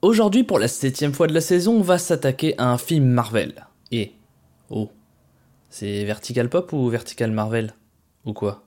[0.00, 3.66] Aujourd'hui, pour la septième fois de la saison, on va s'attaquer à un film Marvel.
[3.90, 4.12] Et...
[4.70, 4.90] Oh.
[5.70, 7.74] C'est Vertical Pop ou Vertical Marvel?
[8.24, 8.62] Ou quoi?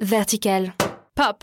[0.00, 0.74] Vertical.
[1.16, 1.42] Pop.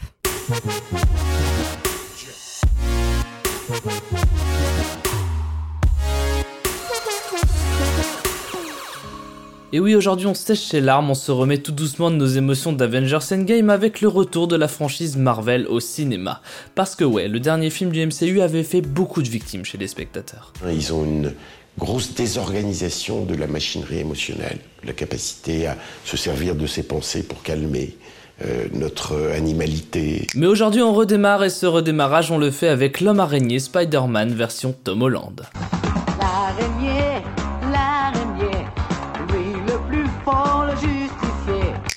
[9.71, 12.73] Et oui, aujourd'hui on sèche ses larmes, on se remet tout doucement de nos émotions
[12.73, 16.41] d'Avengers Endgame avec le retour de la franchise Marvel au cinéma.
[16.73, 19.87] Parce que ouais, le dernier film du MCU avait fait beaucoup de victimes chez les
[19.87, 20.53] spectateurs.
[20.67, 21.33] Ils ont une
[21.77, 27.43] grosse désorganisation de la machinerie émotionnelle, la capacité à se servir de ses pensées pour
[27.43, 27.95] calmer.
[28.41, 30.25] Euh, notre animalité.
[30.33, 34.73] Mais aujourd'hui on redémarre et ce redémarrage on le fait avec l'homme araignée Spider-Man version
[34.81, 35.41] Tom Holland.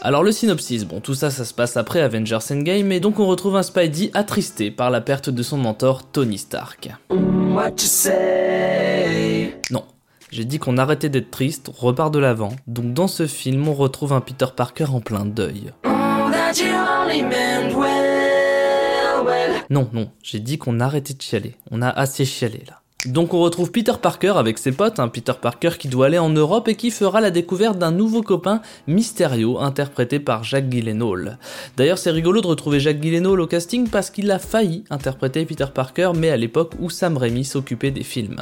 [0.05, 3.27] Alors le synopsis, bon tout ça ça se passe après Avengers Endgame et donc on
[3.29, 6.91] retrouve un Spidey attristé par la perte de son mentor Tony Stark.
[7.09, 9.61] What you say?
[9.71, 9.85] Non,
[10.33, 13.75] j'ai dit qu'on arrêtait d'être triste, on repart de l'avant, donc dans ce film on
[13.75, 15.73] retrouve un Peter Parker en plein deuil.
[15.85, 19.63] That you only meant well, well.
[19.71, 22.82] Non, non, j'ai dit qu'on arrêtait de chialer, on a assez chialé là.
[23.07, 26.29] Donc on retrouve Peter Parker avec ses potes, un Peter Parker qui doit aller en
[26.29, 31.39] Europe et qui fera la découverte d'un nouveau copain, Mysterio, interprété par Jack Gyllenhaal.
[31.77, 35.67] D'ailleurs c'est rigolo de retrouver Jack Gyllenhaal au casting parce qu'il a failli interpréter Peter
[35.75, 38.41] Parker mais à l'époque où Sam Raimi s'occupait des films.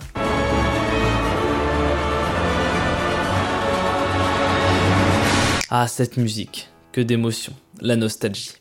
[5.71, 8.53] Ah cette musique, que d'émotions, la nostalgie.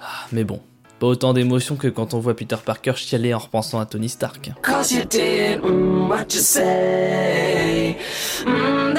[0.00, 0.60] Ah mais bon,
[0.98, 4.48] pas autant d'émotions que quand on voit Peter Parker chialer en repensant à Tony Stark.
[4.48, 4.52] Mm.
[8.46, 8.94] Mm,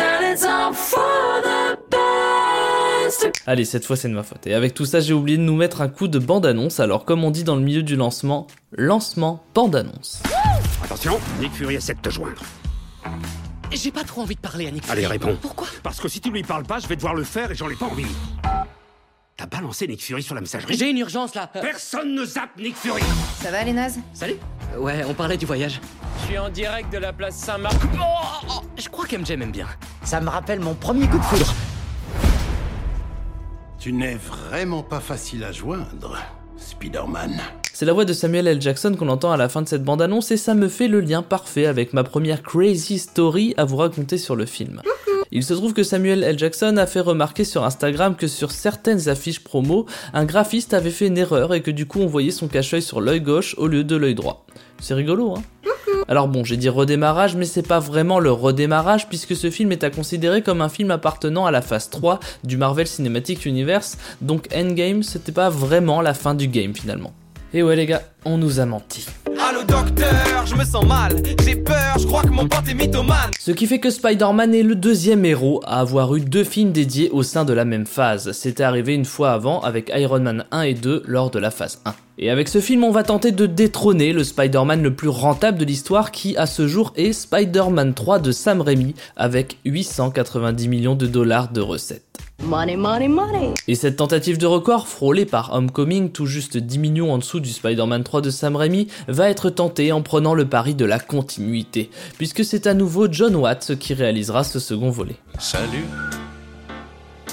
[1.43, 3.31] the best.
[3.45, 4.45] Allez, cette fois c'est de ma faute.
[4.45, 6.79] Et avec tout ça, j'ai oublié de nous mettre un coup de bande-annonce.
[6.79, 10.21] Alors, comme on dit dans le milieu du lancement, lancement bande-annonce.
[10.83, 12.41] Attention, Nick Fury essaie de te joindre.
[13.71, 14.83] J'ai pas trop envie de parler à Nick.
[14.89, 15.37] Allez, réponds.
[15.41, 15.67] Pourquoi?
[15.83, 17.75] Parce que si tu lui parles pas, je vais devoir le faire et j'en ai
[17.75, 18.05] pas envie.
[19.57, 21.49] T'as balancé Nick Fury sur la messagerie J'ai une urgence là.
[21.55, 23.01] Euh, Personne ne zappe Nick Fury
[23.41, 23.97] Ça va les nazes?
[24.13, 24.35] Salut
[24.77, 25.81] Ouais, on parlait du voyage.
[26.21, 27.75] Je suis en direct de la place Saint-Marc.
[27.95, 29.65] Oh, oh, oh, je crois qu'MJ m'aime bien.
[30.03, 31.55] Ça me rappelle mon premier coup de foudre.
[33.79, 36.19] Tu n'es vraiment pas facile à joindre,
[36.57, 37.41] Spider-Man.
[37.73, 38.61] C'est la voix de Samuel L.
[38.61, 41.23] Jackson qu'on entend à la fin de cette bande-annonce et ça me fait le lien
[41.23, 44.83] parfait avec ma première crazy story à vous raconter sur le film.
[45.31, 46.37] Il se trouve que Samuel L.
[46.37, 51.07] Jackson a fait remarquer sur Instagram que sur certaines affiches promo, un graphiste avait fait
[51.07, 53.83] une erreur et que du coup on voyait son cache-œil sur l'œil gauche au lieu
[53.83, 54.45] de l'œil droit.
[54.79, 55.43] C'est rigolo, hein
[56.09, 59.83] alors bon, j'ai dit redémarrage, mais c'est pas vraiment le redémarrage puisque ce film est
[59.83, 64.47] à considérer comme un film appartenant à la phase 3 du Marvel Cinematic Universe, donc
[64.55, 67.13] Endgame c'était pas vraiment la fin du game finalement.
[67.53, 69.05] Et ouais les gars, on nous a menti.
[69.67, 73.31] Docteur, je me sens mal, j'ai peur, crois que mon pote est mythomane.
[73.37, 77.09] Ce qui fait que Spider-Man est le deuxième héros à avoir eu deux films dédiés
[77.11, 78.31] au sein de la même phase.
[78.31, 81.81] C'était arrivé une fois avant avec Iron Man 1 et 2 lors de la phase
[81.85, 81.93] 1.
[82.17, 85.65] Et avec ce film, on va tenter de détrôner le Spider-Man le plus rentable de
[85.65, 91.07] l'histoire qui, à ce jour, est Spider-Man 3 de Sam Raimi avec 890 millions de
[91.07, 92.26] dollars de recettes.
[92.43, 93.53] Money, money, money.
[93.67, 97.49] Et cette tentative de record, frôlée par Homecoming, tout juste 10 millions en dessous du
[97.49, 101.89] Spider-Man 3 de Sam Raimi, va être tentée en prenant le pari de la continuité,
[102.17, 105.15] puisque c'est à nouveau John Watts qui réalisera ce second volet.
[105.39, 105.85] Salut,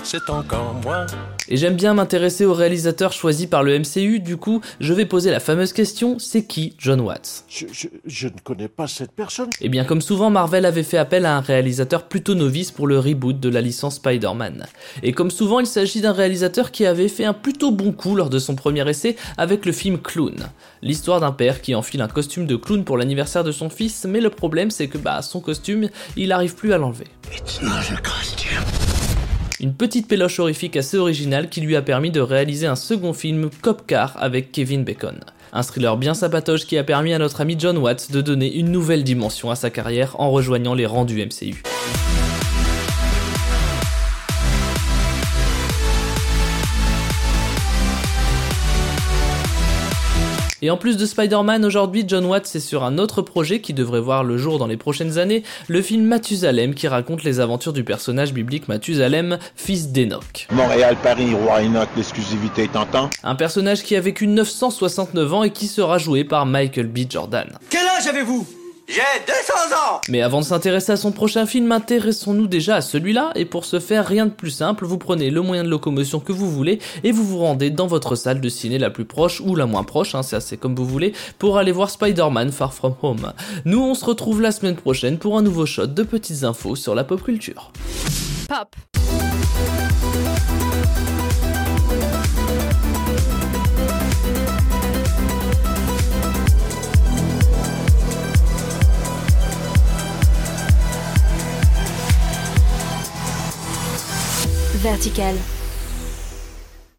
[0.04, 1.06] c'est encore moi.
[1.48, 5.30] Et j'aime bien m'intéresser aux réalisateurs choisis par le MCU, du coup, je vais poser
[5.30, 7.44] la fameuse question, c'est qui John Watts?
[7.48, 9.50] Je, je- je ne connais pas cette personne.
[9.60, 12.98] Et bien comme souvent, Marvel avait fait appel à un réalisateur plutôt novice pour le
[12.98, 14.64] reboot de la licence Spider-Man.
[15.02, 18.30] Et comme souvent, il s'agit d'un réalisateur qui avait fait un plutôt bon coup lors
[18.30, 20.36] de son premier essai avec le film Clown.
[20.82, 24.20] L'histoire d'un père qui enfile un costume de clown pour l'anniversaire de son fils, mais
[24.20, 27.06] le problème c'est que bah son costume, il arrive plus à l'enlever.
[27.34, 28.60] It's not a costume.
[29.60, 33.50] Une petite péloche horrifique assez originale qui lui a permis de réaliser un second film
[33.62, 35.20] Cop Car avec Kevin Bacon.
[35.52, 38.72] Un thriller bien sapatoche qui a permis à notre ami John Watts de donner une
[38.72, 41.62] nouvelle dimension à sa carrière en rejoignant les rangs du MCU.
[50.64, 54.00] Et en plus de Spider-Man, aujourd'hui, John Watts est sur un autre projet qui devrait
[54.00, 57.84] voir le jour dans les prochaines années, le film Mathusalem qui raconte les aventures du
[57.84, 60.48] personnage biblique Mathusalem, fils d'Enoch.
[60.50, 65.66] Montréal, Paris, Roi Enoch, l'exclusivité t'entends Un personnage qui a vécu 969 ans et qui
[65.66, 67.00] sera joué par Michael B.
[67.10, 67.58] Jordan.
[67.68, 68.63] Quel âge avez-vous?
[68.86, 73.32] J'ai 200 ans Mais avant de s'intéresser à son prochain film, intéressons-nous déjà à celui-là,
[73.34, 76.32] et pour ce faire, rien de plus simple, vous prenez le moyen de locomotion que
[76.32, 79.56] vous voulez, et vous vous rendez dans votre salle de ciné la plus proche, ou
[79.56, 82.94] la moins proche, hein, c'est assez comme vous voulez, pour aller voir Spider-Man Far From
[83.02, 83.32] Home.
[83.64, 86.94] Nous, on se retrouve la semaine prochaine pour un nouveau shot de petites infos sur
[86.94, 87.72] la pop culture.
[88.48, 88.76] Pop.
[104.84, 105.53] Vertical.